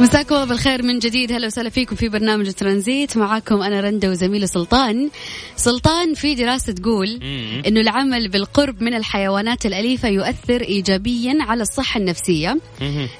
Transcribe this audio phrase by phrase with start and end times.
[0.00, 1.32] مساكم الله بالخير من جديد.
[1.32, 3.16] هلا وسهلا فيكم في برنامج ترانزيت.
[3.16, 5.10] معاكم أنا رندا وزميلي سلطان.
[5.56, 7.22] سلطان في دراسة تقول
[7.66, 12.58] إنه العمل بالقرب من الحيوانات الأليفة يؤثر ايجابيا على الصحة النفسية.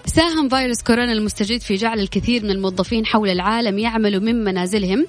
[0.07, 5.07] ساهم فيروس كورونا المستجد في جعل الكثير من الموظفين حول العالم يعملوا من منازلهم.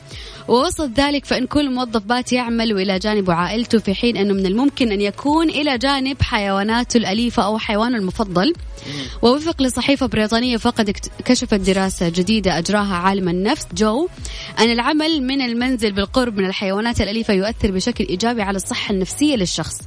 [0.48, 4.92] ووسط ذلك فإن كل موظف بات يعمل إلى جانب عائلته في حين إنه من الممكن
[4.92, 8.54] أن يكون إلى جانب حيواناته الأليفة أو حيوانه المفضل.
[9.22, 13.68] ووفق لصحيفة بريطانية فقد كشفت دراسة جديدة أجراها عالم النفس.
[13.74, 14.08] جو
[14.60, 19.78] أن العمل من المنزل بالقرب من الحيوانات الأليفة يؤثر بشكل إيجابي على الصحة النفسية للشخص.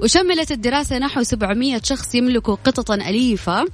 [0.00, 3.64] وشملت الدراسة نحو 700 شخص يملكوا قططا أليفة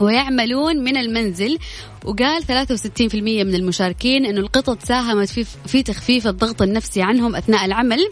[0.00, 1.58] ويعملون من المنزل
[2.04, 8.08] وقال 63% من المشاركين إنه القطط ساهمت في في تخفيف الضغط النفسي عنهم أثناء العمل.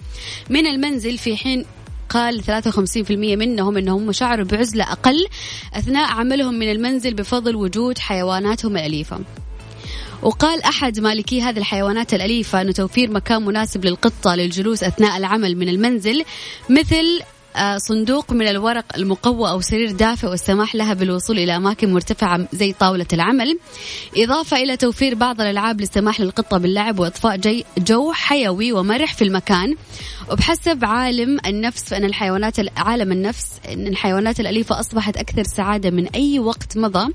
[0.51, 1.65] من المنزل في حين
[2.09, 5.27] قال 53% منهم إنهم شعروا بعزلة أقل
[5.75, 9.19] أثناء عملهم من المنزل بفضل وجود حيواناتهم الأليفة.
[10.23, 15.69] وقال أحد مالكي هذه الحيوانات الأليفة أنه توفير مكان مناسب للقطة للجلوس أثناء العمل من
[15.69, 16.25] المنزل
[16.71, 17.21] مثل
[17.77, 23.07] صندوق من الورق المقوى أو سرير دافئ والسماح لها بالوصول إلى أماكن مرتفعة زي طاولة
[23.13, 23.59] العمل.
[24.17, 29.75] إضافة إلى توفير بعض الألعاب للسماح للقطة باللعب وإضفاء جو حيوي ومرح في المكان.
[30.31, 36.39] وبحسب عالم النفس فإن الحيوانات عالم النفس أن الحيوانات الأليفة أصبحت أكثر سعادة من أي
[36.39, 37.13] وقت مضى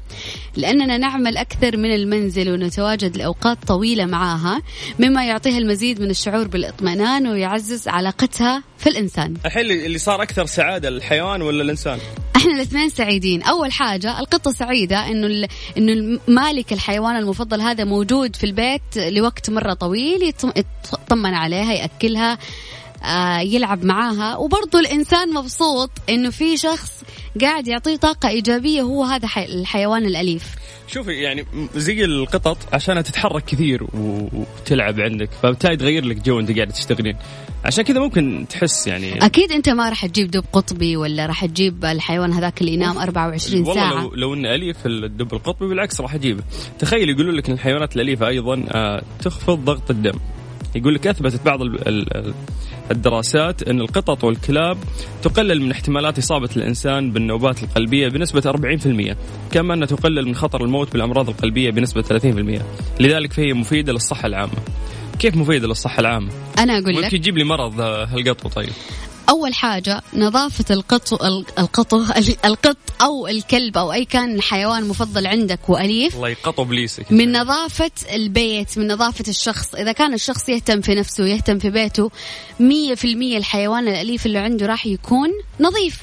[0.55, 4.61] لأننا نعمل أكثر من المنزل ونتواجد لأوقات طويلة معها
[4.99, 9.33] مما يعطيها المزيد من الشعور بالإطمئنان ويعزز علاقتها في الإنسان.
[9.45, 11.99] الحين اللي صار أكثر سعادة الحيوان ولا الإنسان؟
[12.35, 13.43] إحنا الاثنين سعيدين.
[13.43, 15.47] أول حاجة القطة سعيدة إنه
[15.77, 20.33] إنه مالك الحيوان المفضل هذا موجود في البيت لوقت مرة طويل
[20.93, 22.37] يطمن عليها يأكلها
[23.03, 24.37] آه، يلعب معاها.
[24.37, 26.91] وبرضه الإنسان مبسوط إنه في شخص
[27.41, 30.43] قاعد يعطيه طاقة إيجابية هو هذا الحيوان الأليف.
[30.93, 36.71] شوفي يعني زي القطط عشانها تتحرك كثير وتلعب عندك فبالتالي تغير لك جو انت قاعدة
[36.71, 37.15] تشتغلين.
[37.65, 41.85] عشان كذا ممكن تحس يعني أكيد أنت ما راح تجيب دب قطبي ولا راح تجيب
[41.85, 43.93] الحيوان هذاك اللي ينام 24 والله ساعة.
[43.93, 46.43] والله لو, لو انه أليف الدب القطبي بالعكس راح اجيبه
[46.79, 50.19] تخيل يقولوا لك إن الحيوانات الأليفة أيضا آه، تخفض ضغط الدم.
[50.75, 51.59] يقول لك أثبتت بعض
[52.91, 54.77] الدراسات إن القطط والكلاب
[55.23, 58.41] تقلل من احتمالات إصابة الإنسان بالنوبات القلبية بنسبة
[59.11, 59.15] 40%
[59.51, 62.61] كما أنها تقلل من خطر الموت بالأمراض القلبية بنسبة 30%
[62.99, 64.53] لذلك فهي مفيدة للصحة العامة.
[65.19, 67.03] كيف مفيدة للصحة العامة؟ أنا أقول لك.
[67.03, 68.69] ممكن يجيب لي مرض هالقطو طيب؟
[69.31, 71.13] أول حاجة نظافة القط
[71.59, 71.93] القط
[72.45, 77.91] القط أو الكلب أو أي كان الحيوان مفضل عندك وأليف الله يقطو بليسك من نظافة
[78.13, 79.75] البيت من نظافة الشخص.
[79.75, 82.11] إذا كان الشخص يهتم في نفسه يهتم في بيته
[82.59, 86.01] مية في المية الحيوان الأليف اللي عنده راح يكون نظيف.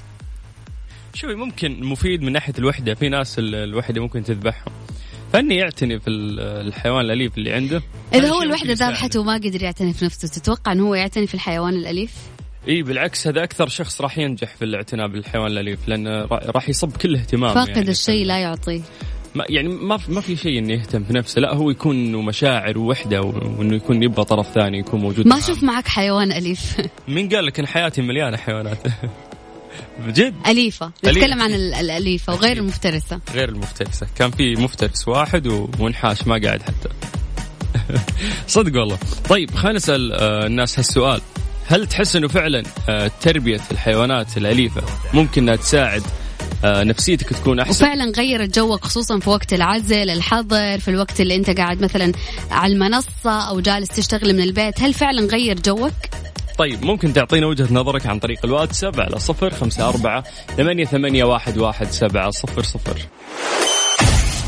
[1.15, 2.95] شوفي ممكن مفيد من ناحية الوحدة.
[2.95, 4.73] في ناس الوحدة ممكن تذبحهم.
[5.33, 7.83] فإني يعتني في الحيوان الأليف اللي عنده.
[8.15, 11.75] إذا هو الوحدة ذبحته وما قدر يعتني في نفسه تتوقع انه هو يعتني في الحيوان
[11.75, 12.13] الأليف؟
[12.69, 17.17] إي بالعكس هذا أكثر شخص راح ينجح في الاعتناء بالحيوان الأليف لأنه راح يصب كل
[17.17, 17.91] اهتمامه فاقد يعني.
[17.91, 18.81] الشيء لا يعطيه
[19.35, 23.23] ما يعني ما ما في شيء إنه يهتم في نفسه لا هو يكون مشاعر ووحدة
[23.23, 26.77] وإنه يكون يبغى طرف ثاني يكون موجود ما أشوف معك حيوان أليف.
[27.09, 28.79] مين قال لك إن حياتي مليانة حيوانات؟
[30.07, 30.93] بجد؟ أليفة.
[31.05, 33.21] نتكلم عن الأليفة وغير المفترسة.
[33.35, 34.07] غير المفترسة.
[34.17, 36.89] كان في مفترس واحد ومنحاش ما قاعد حتى.
[38.47, 38.99] صدق والله.
[39.29, 41.21] طيب خلينا نسأل آه، الناس هالسؤال.
[41.69, 44.83] هل تحس إنه فعلا آه، تربية الحيوانات الأليفة
[45.15, 46.03] ممكن إنها تساعد
[46.65, 51.37] آه، نفسيتك تكون أحسن؟ وفعلا غيرت جوك خصوصا في وقت العزل الحظر في الوقت اللي
[51.37, 52.13] أنت قاعد مثلا
[52.51, 55.93] على المنصة أو جالس تشتغل من البيت هل فعلا غير جوك؟
[56.59, 60.25] طيب ممكن تعطينا وجهة نظرك عن طريق الواتساب على صفر خمسة أربعة
[60.57, 62.99] ثمانية, ثمانية واحد, واحد سبعة صفر صفر.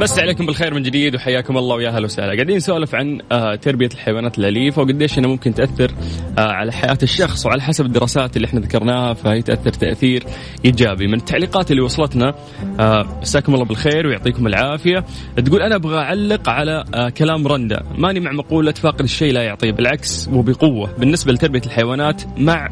[0.00, 2.34] مسا عليكم بالخير من جديد وحياكم الله ويا أهلا وسهلا.
[2.34, 5.90] قاعدين نسولف عن آه، تربية الحيوانات الأليفة وقديش إنها ممكن تأثر
[6.38, 10.24] آه، على حياة الشخص وعلى حسب الدراسات اللي إحنا ذكرناها فهي تأثر تأثير
[10.64, 11.06] إيجابي.
[11.06, 12.34] من التعليقات اللي وصلتنا
[12.80, 15.04] آه، مساكم الله بالخير ويعطيكم العافية.
[15.44, 16.84] تقول أنا أبغى أعلق على
[17.16, 17.82] كلام رندا.
[17.98, 20.90] ماني مع مقولة فاقد الشيء لا يعطيه بالعكس وبقوة.
[20.98, 22.68] بالنسبة لتربية الحيوانات مع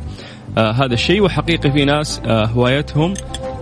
[0.58, 3.14] آه هذا الشيء وحقيقي في ناس آه هوايتهم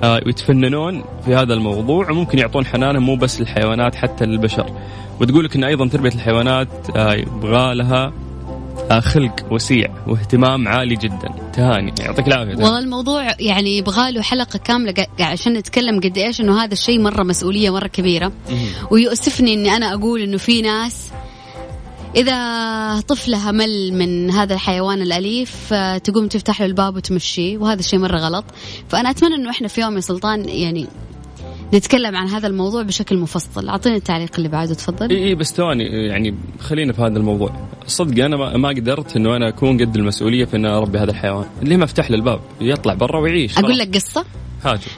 [0.05, 4.73] يتفننون في هذا الموضوع وممكن يعطون حنانهم مو بس للحيوانات حتى للبشر.
[5.21, 8.13] وتقول لك إن أيضا تربية الحيوانات آه يبغى لها
[8.91, 11.29] آه خلق وسيع واهتمام عالي جدا.
[11.53, 11.95] تهاني.
[12.01, 16.73] يعطيك العافية والله الموضوع يعني يبغى له حلقة كاملة عشان نتكلم قد إيش إنه هذا
[16.73, 18.33] الشيء مرة مسؤولية مرة كبيرة.
[18.91, 21.11] ويؤسفني إني أنا أقول إنه في ناس
[22.17, 27.99] إذا طفلها مل من هذا الحيوان الأليف آه، تقوم تفتح له الباب وتمشيه وهذا الشيء
[27.99, 28.45] مرة غلط.
[28.89, 30.87] فأنا أتمنى أنه إحنا في يوم يا سلطان يعني
[31.75, 33.69] نتكلم عن هذا الموضوع بشكل مفصل.
[33.69, 35.11] أعطيني التعليق اللي بعده تفضل.
[35.11, 37.69] إي بس ثواني يعني خلينا في هذا الموضوع.
[37.87, 41.47] صدق أنا ما قدرت إنه أنا أكون قد المسؤولية في ان أربي هذا الحيوان.
[41.63, 44.25] اللي ما افتح له الباب يطلع برا ويعيش أقول لك قصة؟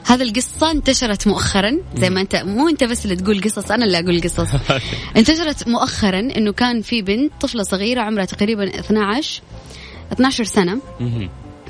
[0.07, 3.99] هذه القصة انتشرت مؤخرا زي ما انت مو أنت بس اللي تقول قصص أنا اللي
[3.99, 4.49] أقول قصص.
[5.17, 9.43] انتشرت مؤخرا إنه كان في بنت طفلة صغيرة عمرها تقريبا 12
[10.12, 10.81] 12 سنة.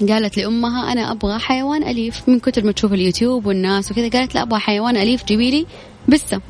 [0.09, 2.29] قالت لأمها أنا أبغى حيوان أليف.
[2.29, 5.67] من كثر ما تشوف اليوتيوب والناس وكذا قالت لا أبغى حيوان أليف جيبي لي
[6.09, 6.41] بسة.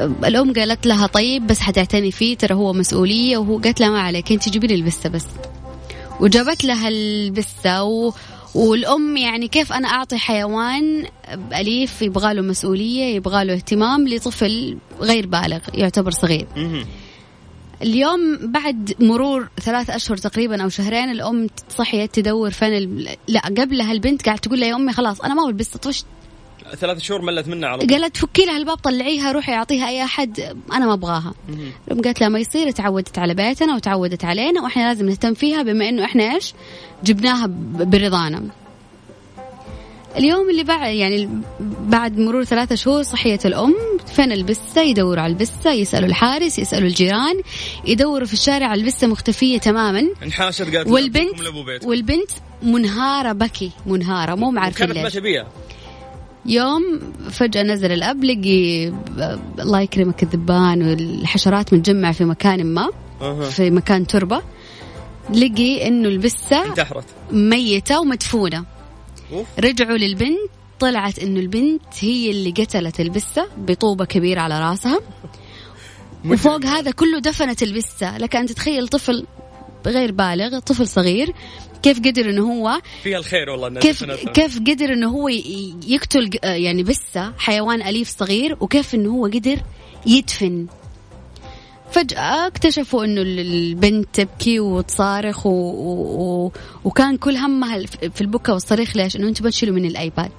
[0.00, 3.38] الأم قالت لها طيب بس حتعتني فيه ترى هو مسؤولية.
[3.38, 5.26] وهو قالت لها ما عليك أنت جيبي لي البسة بس.
[6.20, 8.12] وجابت لها البسة و...
[8.54, 11.06] والأم يعني كيف أنا أعطي حيوان
[11.54, 16.46] أليف يبغى له مسؤولية يبغى له اهتمام لطفل غير بالغ يعتبر صغير.
[17.82, 21.48] اليوم بعد مرور ثلاث أشهر تقريبا أو شهرين الأم
[21.78, 23.08] صحيت تدور فين ال...
[23.28, 26.06] لا قبلها البنت قاعد تقول لها يا أمي خلاص أنا ما البسة طفشت
[26.76, 27.90] ثلاث شهور ملت منها على طول.
[27.90, 30.40] قالت فكي لها الباب طلعيها روحي أعطيها أي أحد
[30.72, 31.34] أنا ما أبغاها.
[32.04, 36.04] قالت لها ما يصير تعودت على بيتنا وتعودت علينا وإحنا لازم نهتم فيها بما إنه
[36.04, 36.54] إحنا إيش؟
[37.04, 38.42] جبناها برضانا.
[40.16, 41.28] اليوم اللي بعد يعني
[41.80, 43.74] بعد مرور ثلاثة شهور صحيت الأم
[44.06, 47.40] فين البسة يدوروا على البسة يسألوا الحارس يسألوا الجيران
[47.84, 50.08] يدوروا في الشارع البسة مختفية تماما.
[50.22, 51.40] انحاشت قالت والبنت
[51.84, 52.30] والبنت
[52.62, 55.46] منهارة بكي منهارة مو معرفة كانت ماشية بيها
[56.46, 57.00] يوم
[57.30, 58.92] فجأة نزل الأب لقي
[59.58, 62.90] الله يكرمك الذبان والحشرات متجمعة في مكان ما
[63.50, 64.42] في مكان تربة.
[65.34, 67.04] لقي إنه البسة انتحرت.
[67.32, 68.64] ميتة ومدفونة.
[69.58, 70.50] رجعوا للبنت
[70.80, 75.00] طلعت إنه البنت هي اللي قتلت البسة بطوبة كبيرة على راسها.
[76.26, 78.18] وفوق هذا كله دفنت البسة.
[78.18, 79.26] لك أن تتخيل طفل
[79.86, 81.34] غير بالغ طفل صغير
[81.82, 85.28] كيف قدر إنه هو فيها الخير والله كيف كيف قدر إنه هو
[85.86, 89.58] يقتل يعني بسة حيوان أليف صغير وكيف إنه هو قدر
[90.06, 90.66] يدفن.
[91.90, 95.50] فجأة اكتشفوا إنه البنت تبكي وتصارخ و...
[95.50, 96.52] و...
[96.84, 100.32] وكان كل همها في البكاء والصريخ ليش؟ إنه أنتم بتشيلوا من ال iPad.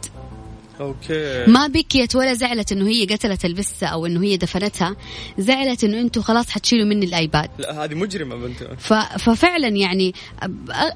[0.82, 1.46] okay.
[1.48, 4.96] ما بكيت ولا زعلت إنه هي قتلت البسة أو إنه هي دفنتها.
[5.38, 7.50] زعلت إنه أنتم خلاص حتشيلوا مني ال iPad.
[7.60, 8.94] لا هذه مجرمة بنت ف...
[8.94, 10.14] ففعلا يعني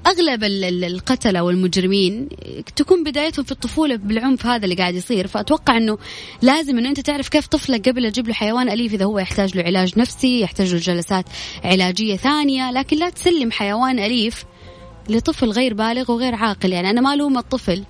[0.07, 0.43] أغلب
[0.83, 2.29] القتلة والمجرمين
[2.75, 5.27] تكون بدايتهم في الطفولة بالعنف هذا اللي قاعد يصير.
[5.27, 5.97] فأتوقع إنه
[6.41, 9.63] لازم إنه أنت تعرف كيف طفلك قبل تجيب له حيوان أليف إذا هو يحتاج له
[9.63, 11.25] علاج نفسي يحتاج له جلسات
[11.63, 12.71] علاجية ثانية.
[12.71, 14.45] لكن لا تسلم حيوان أليف
[15.09, 16.71] لطفل غير بالغ وغير عاقل.
[16.71, 17.83] يعني أنا ما ألوم الطفل.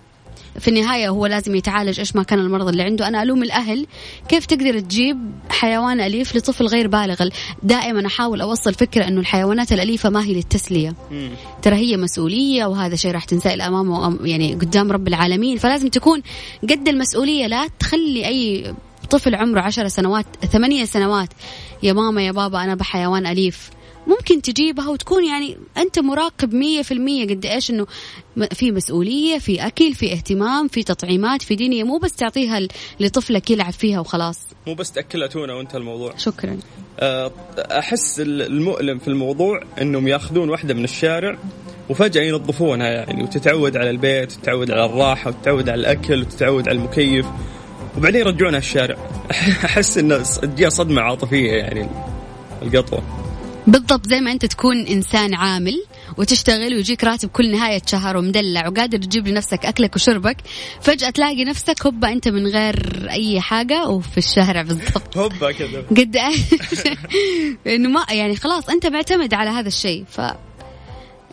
[0.59, 3.07] في النهاية هو لازم يتعالج إيش ما كان المرض اللي عنده.
[3.07, 3.87] أنا ألوم الأهل
[4.29, 5.17] كيف تقدر تجيب
[5.49, 7.29] حيوان أليف لطفل غير بالغ.
[7.63, 10.95] دائما أحاول أوصل فكرة أنه الحيوانات الأليفة ما هي للتسلية.
[11.61, 15.57] ترى هي مسؤولية وهذا شيء راح تنسأل أمامه يعني قدام رب العالمين.
[15.57, 16.21] فلازم تكون
[16.63, 17.47] قد المسؤولية.
[17.47, 18.73] لا تخلي أي
[19.09, 21.29] طفل عمره عشر سنوات ثمانية سنوات.
[21.83, 23.69] يا ماما يا بابا أنا بحيوان أليف.
[24.07, 27.87] ممكن تجيبها وتكون يعني أنت مراقب مية في المية قد إيش إنه
[28.51, 32.59] في مسؤولية في أكل في اهتمام في تطعيمات في دنيا مو بس تعطيها
[32.99, 34.39] لطفلك يلعب فيها وخلاص.
[34.67, 36.17] مو بس تأكلها تونه وأنت الموضوع.
[36.17, 36.57] شكرا.
[36.99, 41.37] آه، أحس المؤلم في الموضوع إنهم يأخذون واحدة من الشارع
[41.89, 47.25] وفجأة ينظفونها يعني وتتعود على البيت وتتعود على الراحة وتتعود على الأكل وتتعود على المكيف
[47.97, 48.97] وبعدين يرجعونها الشارع.
[49.65, 51.89] أحس إنه تجيها صدمة عاطفية يعني
[52.61, 53.24] القطوة.
[53.67, 55.83] بالضبط زي ما انت تكون إنسان عامل
[56.17, 60.37] وتشتغل ويجيك راتب كل نهاية شهر ومدلع وقادر تجيب لنفسك أكلك وشربك
[60.81, 65.17] فجأة تلاقي نفسك هوبا أنت من غير أي حاجة وفي الشارع بالضبط.
[65.17, 66.17] هوبا كذا قد
[67.75, 70.21] إنه ما يعني خلاص أنت معتمد على هذا الشيء ف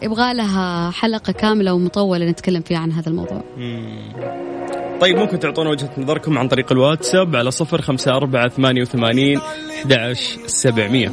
[0.02, 3.44] يبغى لها حلقة كاملة ومطولة نتكلم فيها عن هذا الموضوع.
[5.00, 10.12] طيب ممكن تعطونا وجهة نظركم عن طريق الواتساب على صفر خمسة أربعة ثمانية وثمانين أحد
[10.46, 11.12] سبعمية.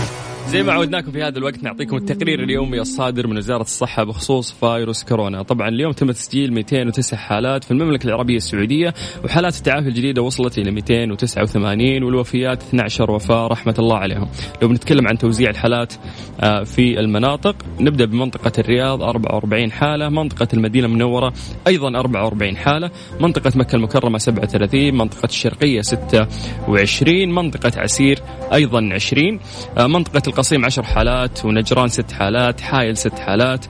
[0.51, 5.03] زي ما عودناكم في هذا الوقت نعطيكم التقرير اليومي الصادر من وزارة الصحة بخصوص فيروس
[5.03, 5.41] كورونا.
[5.41, 8.93] طبعا اليوم تم تسجيل 209 حالات في المملكة العربية السعودية
[9.23, 14.27] وحالات التعافي الجديدة وصلت إلى 289 والوفيات 12 وفاة رحمة الله عليهم.
[14.61, 15.93] لو بنتكلم عن توزيع الحالات
[16.41, 21.33] آه، في المناطق نبدأ بمنطقة الرياض 44 حالة منطقة المدينة المنورة
[21.67, 28.19] أيضا 44 حالة منطقة مكة المكرمة 37 منطقة الشرقية 26 منطقة عسير
[28.53, 29.39] أيضا 20
[29.77, 33.65] آه، منطقة القصيم 10 حالات ونجران 6 حالات حايل 6 حالات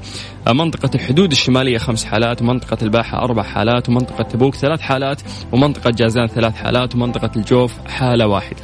[0.47, 5.89] آه، منطقة الحدود الشمالية خمس حالات ومنطقة الباحة أربع حالات ومنطقة تبوك ثلاث حالات ومنطقة
[5.89, 8.61] جازان ثلاث حالات ومنطقة الجوف حالة واحدة.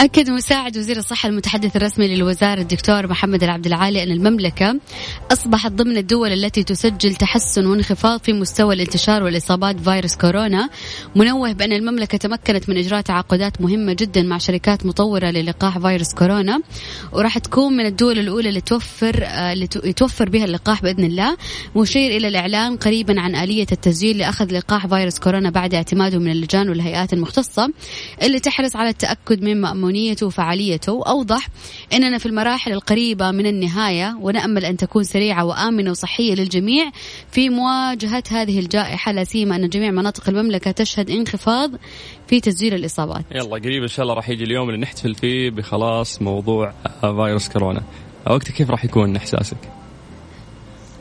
[0.00, 4.80] أكد مساعد وزير الصحة المتحدث الرسمي للوزارة الدكتور محمد العبد العالي أن المملكة
[5.32, 10.68] أصبحت ضمن الدول التي تسجل تحسن وانخفاض في مستوى الانتشار والإصابات فيروس كورونا
[11.16, 16.60] منوه بأن المملكة تمكنت من إجراء تعاقدات مهمة جدا مع شركات مطورة للقاح فيروس كورونا
[17.12, 21.36] وراح تكون من الدول الأولى اللي توفر اللي يتوفر بها اللقاح بإذن الله.
[21.76, 26.68] مشير إلى الإعلان قريبا عن آلية التسجيل لأخذ لقاح فيروس كورونا بعد اعتماده من اللجان
[26.68, 27.72] والهيئات المختصة
[28.22, 31.48] اللي تحرص على التأكد من مأمونيته وفعاليته وأوضح
[31.92, 36.90] أننا في المراحل القريبة من النهاية ونأمل أن تكون سريعة وآمنة وصحية للجميع.
[37.30, 41.70] في مواجهة هذه الجائحة لا سيما أن جميع مناطق المملكة تشهد انخفاض
[42.26, 43.24] في تسجيل الإصابات.
[43.34, 47.82] يلا قريب إن شاء الله راح يجي اليوم اللي نحتفل فيه بخلاص موضوع فيروس كورونا.
[48.26, 49.83] وقتها كيف راح يكون إحساسك؟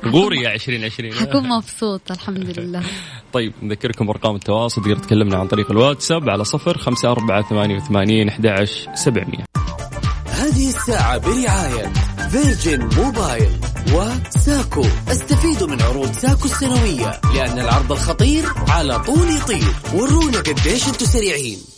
[0.07, 2.83] غوري يا 2020 حكون مبسوط الحمد لله.
[3.33, 8.27] طيب نذكركم بارقام التواصل تقدر تكلمنا عن طريق الواتساب على صفر خمسة أربعة ثمانية وثمانين
[8.29, 9.45] أحد سبعمية.
[10.25, 11.93] هذه الساعة برعاية
[12.29, 13.51] فيرجن موبايل
[13.93, 14.85] وساكو.
[15.11, 19.73] استفيدوا من عروض ساكو السنوية لأن العرض الخطير على طول يطير.
[19.93, 21.72] ورونا قديش أنتم سريعين.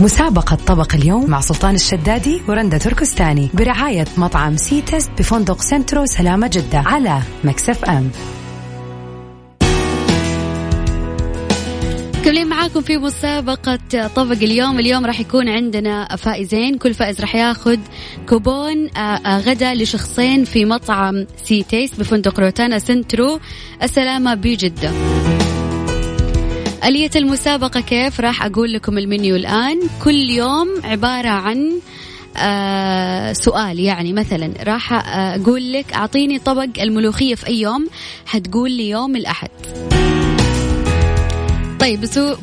[0.00, 6.50] مسابقة طبق اليوم مع سلطان الشدادي ورندا تركستاني برعاية مطعم سي تيست بفندق سنترو سلامة
[6.52, 8.10] جدة على Mix FM.
[12.18, 14.78] مكملين معاكم في مسابقة طبق اليوم.
[14.78, 16.78] اليوم راح يكون عندنا فائزين.
[16.78, 17.78] كل فائز راح ياخذ
[18.28, 23.40] كوبون آه، آه، غدا لشخصين في مطعم سي تيست بفندق روتانا سنترو.
[23.82, 24.92] السلامة بجدة.
[26.84, 29.80] آلية المسابقة كيف؟ راح أقول لكم المنيو الآن.
[30.04, 31.72] كل يوم عبارة عن
[32.36, 33.80] آه سؤال.
[33.80, 37.88] يعني مثلا راح أقول لك أعطيني طبق الملوخية في أي يوم
[38.26, 39.48] حتقول لي يوم الأحد.
[41.82, 42.00] طيب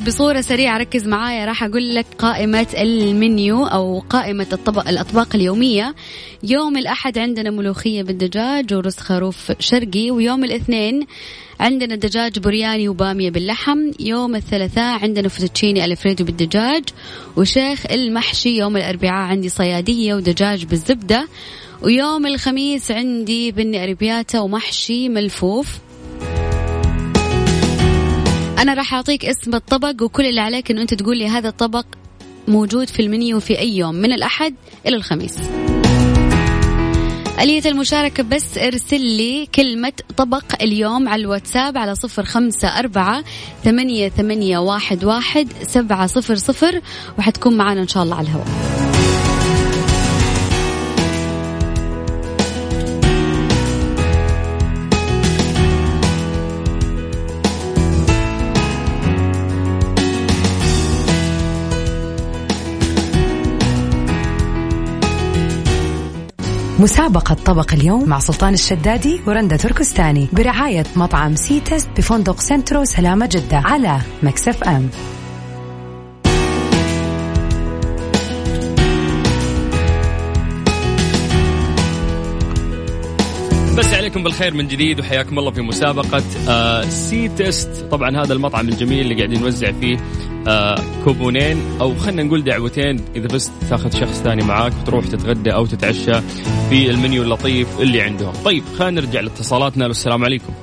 [0.08, 1.46] بصورة سريعة ركز معايا.
[1.46, 5.96] راح أقول لك قائمة المنيو أو قائمة الطبق الأطباق اليومية.
[6.44, 11.06] يوم الأحد عندنا ملوخية بالدجاج ورز خروف شرقي ويوم الاثنين
[11.60, 13.92] عندنا دجاج برياني وبامية باللحم.
[14.00, 16.84] يوم الثلاثاء عندنا فيتوتشيني ألفريدو بالدجاج.
[17.38, 21.28] وشيخ المحشي يوم الأربعاء عندي صيادية ودجاج بالزبدة.
[21.82, 25.78] ويوم الخميس عندي بيني أرابياتا ومحشي ملفوف.
[28.60, 31.86] أنا راح أعطيك اسم الطبق وكل اللي عليك إنه أنت تقول لي هذا الطبق
[32.48, 34.56] موجود في المنيو في أي يوم من الأحد
[34.88, 35.38] إلى الخميس.
[37.40, 43.24] آلية المشاركة بس ارسل لي كلمة طبق اليوم على الواتساب على صفر خمسة أربعة
[43.64, 46.82] ثمانية, ثمانية واحد, واحد سبعة صفر صفر
[47.20, 48.79] وحتكون معنا إن شاء الله على الهواء.
[66.80, 73.26] مسابقة طبق اليوم مع سلطان الشدادي ورندا تركستاني برعاية مطعم سي تيست بفندق سنترو سلامة
[73.26, 74.90] جدة على Mix FM.
[84.10, 87.86] عليكم بالخير من جديد وحياكم الله في مسابقة آه سي تيست.
[87.92, 89.98] طبعا هذا المطعم الجميل اللي قاعدين نوزع فيه
[90.48, 95.66] آه كوبونين أو خلينا نقول دعوتين إذا بس تاخذ شخص ثاني معاك وتروح تتغدى أو
[95.66, 96.22] تتعشى
[96.70, 98.34] في المنيو اللطيف اللي عندهم.
[98.46, 99.86] طيب خلينا نرجع لاتصالاتنا.
[99.86, 100.54] السلام عليكم.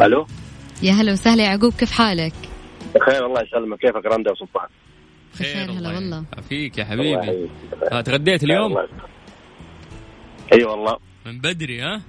[0.00, 0.26] ألو.
[0.82, 2.34] يا هلا وسهلا يعقوب كيف حالك؟
[2.94, 3.78] بخير الله يسلمك.
[3.78, 4.68] كيفك رندا وسلطان؟
[5.34, 6.24] بخير هلا والله.
[6.48, 7.48] فيك يا حبيبي.
[7.92, 8.76] آه تغديت اليوم؟
[10.52, 10.96] أي والله.
[11.26, 12.02] من بدري ها؟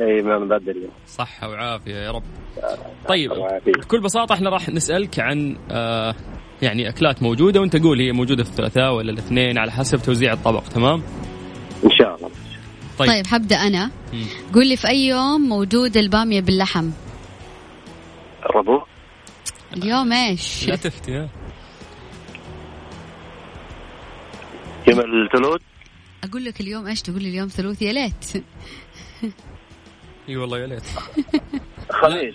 [0.00, 0.88] اي من بدري.
[1.06, 2.22] صحة وعافية يا رب.
[3.08, 3.30] طيب
[3.66, 6.14] بكل بساطة إحنا راح نسألك عن آه
[6.62, 10.62] يعني أكلات موجودة وأنت قول هي موجودة في الثلاثاء ولا الاثنين على حسب توزيع الطبق
[10.62, 11.02] تمام؟
[12.98, 13.90] طيب, طيب حبدا أنا.
[14.12, 14.24] مم.
[14.54, 16.90] قول لي في أي يوم موجود البامية باللحم؟
[18.46, 18.86] الربوع
[19.76, 21.28] اليوم إيش؟ لا تفتي ها.
[24.88, 25.60] يوم الثلوث
[26.24, 28.44] أقول لك اليوم إيش؟ تقول لي اليوم ثلوث يا ليت.
[30.28, 30.82] إي والله يا ليت.
[31.90, 32.34] خميس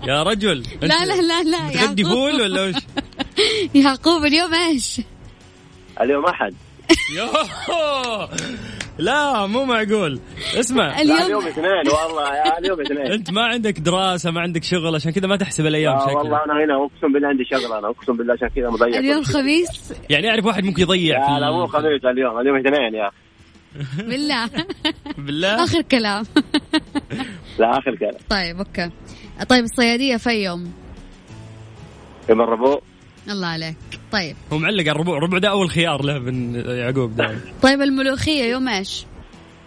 [0.08, 2.16] يا رجل لا لا لا لا بتغدي يعقوب.
[2.16, 2.74] فول ولا وش؟
[3.84, 5.00] يعقوب اليوم إيش؟
[6.00, 6.54] اليوم أحد.
[7.16, 8.28] يوه
[8.98, 10.20] لا مو معقول.
[10.54, 10.94] اسمع.
[11.00, 13.12] اليوم اليوم اثنين والله اليوم اثنين.
[13.12, 16.16] أنت ما عندك دراسة ما عندك شغل عشان كذا ما تحسب الأيام شكلك.
[16.16, 19.22] والله أنا هنا أقسم بالله عندي شغله أنا أقسم بالله عشان كذا مضيع اليوم.
[19.22, 23.10] خميس؟ يعني أعرف واحد ممكن يضيع لا لا مو خميس اليوم اليوم اثنين يا.
[23.98, 24.50] بالله.
[25.18, 25.64] بالله.
[25.64, 26.24] آخر كلام.
[27.58, 28.14] لا آخر كلام.
[28.28, 28.90] طيب أوكي.
[29.48, 30.72] طيب الصيادية في يوم؟
[32.30, 32.82] يوم الربوع.
[33.30, 33.76] الله عليك.
[34.12, 34.36] طيب.
[34.52, 35.16] هو معلق على الربوع.
[35.18, 39.04] الربوع ده أول خيار له من يعقوب دائما طيب الملوخية يوم إيش؟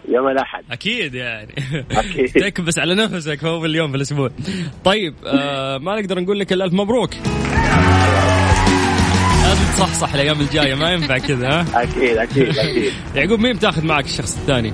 [0.08, 0.64] يوم الأحد.
[0.70, 1.54] أكيد يعني.
[1.90, 2.28] أكيد.
[2.44, 4.30] تكبس على نفسك في اول يوم في الأسبوع.
[4.84, 7.10] طيب آه ما نقدر نقول لك الا الف مبروك.
[9.54, 12.92] لازم تصحصح الأيام الجاية ما ينفع كذا ها؟ أكيد أكيد أكيد.
[13.14, 14.72] يعقوب مين بتاخذ معك الشخص الثاني؟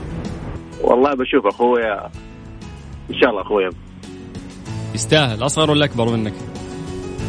[0.81, 2.07] والله بشوف أخويا
[3.11, 3.71] إن شاء الله أخويا.
[4.95, 6.33] يستاهل أصغر ولا أكبر منك؟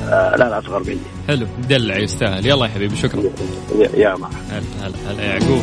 [0.09, 0.97] آه لا لا أصغر مني.
[1.27, 2.45] حلو دلع يستاهل.
[2.45, 3.23] يلا يا حبيبي شكرا.
[3.95, 4.29] يا- مع.
[4.49, 5.61] هلا هلا هلا يعقوب.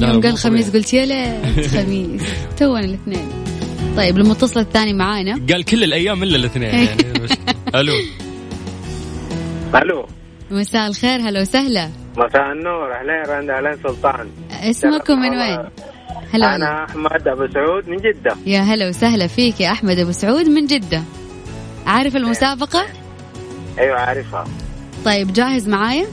[0.00, 0.70] يوم قال خميس.
[0.76, 2.22] قلت يا ليت خميس.
[2.58, 3.28] تونا الاثنين.
[3.96, 5.40] طيب المتصل الثاني معانا.
[5.52, 6.88] قال كل الأيام إلا الاثنين يعني.
[7.80, 7.92] ألو.
[9.74, 10.06] ألو.
[10.50, 11.90] مساء الخير هلا وسهلا.
[12.16, 14.28] مساء النور أهلين رند أهلين سلطان.
[14.50, 15.58] اسمكم من وين؟
[16.32, 16.56] هلا.
[16.56, 18.36] أنا أحمد أبو سعود من جدة.
[18.46, 21.02] يا هلا وسهلا فيك يا أحمد أبو سعود من جدة.
[21.86, 22.86] عارف المسابقة؟
[23.78, 24.44] أيوه عارفها.
[25.04, 26.06] طيب جاهز معايا؟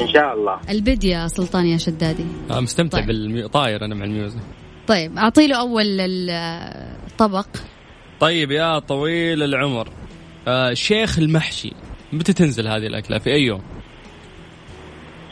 [0.00, 0.60] إن شاء الله.
[0.70, 2.24] البدي يا سلطان يا شدادي.
[2.50, 3.06] آه مستمتع طيب.
[3.06, 3.48] بالمي...
[3.48, 4.40] طاير أنا مع الميوزك.
[4.86, 7.46] طيب أعطي له أول الطبق
[8.20, 9.88] طيب يا طويل العمر.
[10.48, 11.72] آه شيخ المحشي.
[12.12, 13.62] متى تنزل هذه الأكلة في أي يوم؟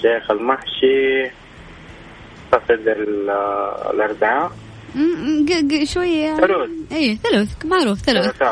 [0.02, 1.25] شيخ المحشي
[2.54, 3.30] اعتقد ال-
[3.94, 4.50] الاربعاء
[5.49, 6.70] ق- شوية ثلوث.
[6.92, 8.42] اي ثلث معروف ثلث.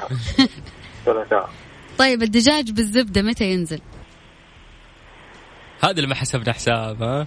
[1.05, 1.51] ثلاثاء
[1.99, 3.81] طيب الدجاج بالزبدة متى ينزل؟
[5.85, 7.27] هذا اللي ما حسبنا حساب ها؟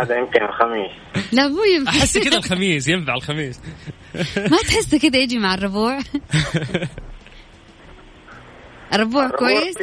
[0.00, 0.90] هذا يمكن الخميس.
[1.32, 3.60] لا مو ينفع أحس كذا الخميس ينفع الخميس.
[4.36, 5.98] ما تحس كذا يجي مع الربوع؟
[8.94, 9.74] الربوع كويس؟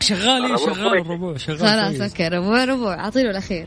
[0.00, 0.98] شغال الربوع شغال.
[0.98, 2.00] الربوع شغال خلاص.
[2.00, 2.94] أوكي ربوع ربوع.
[3.04, 3.66] اعطي له الأخير.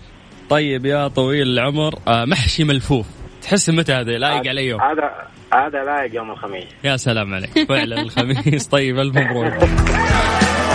[0.49, 3.05] طيب يا طويل العمر آه محشي ملفوف.
[3.41, 5.11] تحس متى هذا؟ لايق على يوم هذا
[5.53, 6.67] هذا لايق يوم الخميس.
[6.83, 7.67] يا سلام عليك.
[7.69, 8.67] فعلا الخميس.
[8.77, 9.53] طيب ألف مبروك.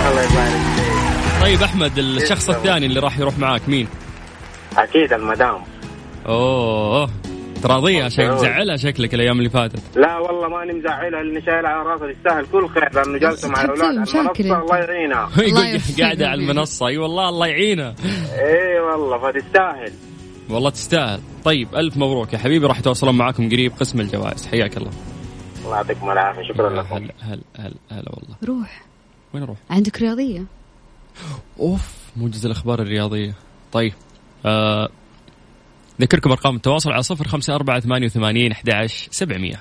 [0.09, 1.43] الله يبارك فيك.
[1.43, 3.89] طيب أحمد الشخص الثاني اللي راح يروح معاك مين؟
[4.77, 5.63] أكيد المدام.
[6.27, 7.11] أوه.
[7.63, 8.39] تراضيها شك مبروك.
[8.39, 9.81] مزعلها شكلك الأيام اللي فاتت.
[9.97, 13.85] لا والله ماني مزعلها لأني شايلها على راسها تستاهل كل خير لأنه جالسة مع الأولاد
[13.85, 14.61] على المنصة.
[14.63, 15.31] الله يعينها.
[15.39, 16.43] يقول قاعدة على.
[16.43, 16.87] المنصة.
[16.87, 17.95] أي والله الله يعينها.
[18.39, 19.93] إي والله فتستاهل.
[20.51, 21.21] والله تستاهل.
[21.45, 22.67] طيب ألف مبروك يا حبيبي.
[22.67, 24.47] راح يتواصلون معاكم قريب قسم الجوائز.
[24.47, 24.91] حياك الله.
[25.65, 26.43] الله يعطيكم العافية.
[26.43, 26.95] شكرا لكم.
[26.97, 28.37] هلا هلا هلا هلا والله.
[28.45, 28.83] روح.
[29.35, 30.45] وين أروح؟ عندك رياضية؟
[31.61, 33.35] أوف موجز الأخبار الرياضية.
[33.73, 33.93] طيب
[34.47, 34.89] آه
[36.03, 38.71] ذكركم أرقام التواصل على صفر خمسة أربعة ثمانية وثمانين أحد
[39.11, 39.61] سبعمية.